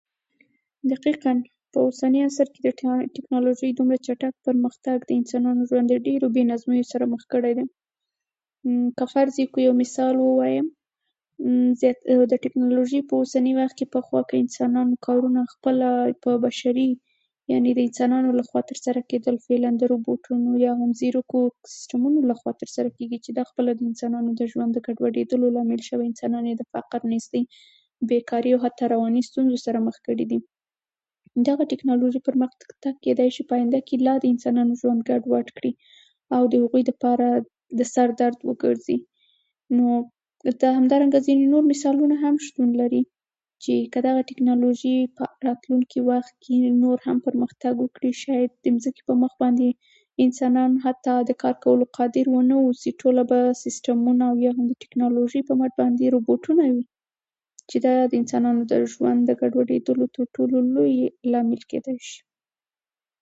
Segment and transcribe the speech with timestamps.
[0.91, 1.33] دقیقاً!
[1.73, 2.59] په اوسني عصر کې
[3.15, 7.65] ټېکنالوژي دومره چټک پرمختګ د انسانانو ژوند له ډېرو بې نظمیو سره مخ کړی دی.
[8.97, 10.67] که فرض يې کړو يو مثال ووايم،
[12.31, 15.87] د ټېکنالوژي په اوسني وخت کې پخوا که انسانانو کارونه خپله
[16.23, 16.89] په بشري
[17.51, 21.39] يعنې د انسانو له خوا ترسره کیدل فعلأ د روباټونو او ځيرکو
[21.73, 25.81] سیسټمونو له خوا ترسره کېږي چې دا خپله د انسانانو د ژوند د ګډوډېلو لامل
[25.89, 27.41] شوی، انسانان يې د فقر، نېستۍ،
[28.11, 30.39] بېکاري حتا رواني ستونځو سره مخ کړي دي،
[31.47, 35.73] دغه ټېکنالوژي پرمختګ کېداشي په آينده کې لا د انسانانو ژوند ګډوډ کړي
[36.35, 37.27] او د هغوی د پاره
[37.79, 38.97] د سر درد وګرځي.
[39.77, 39.87] نو
[40.45, 43.01] دلته همدا رنګه ځينې نور مثالونه هم شتون لري
[43.63, 49.03] ،چې که دغه ټېکنالوژي په راتلونکي وخت کې نور هم پرمختګ وکړي شاید د ځمکې
[49.09, 49.67] پر مخ باندې
[50.25, 55.41] انسانان حتا د کارکولو قادر ونه اوسي ټوله به سيسټمونه او یا هم د ټېکنالوژي
[55.49, 56.83] په مټ باندې روباټونه وي
[57.69, 60.97] چې دا د انسانو د ژوند د ګډوډولو کېدو لوی
[61.35, 62.17] لامل کېدای شي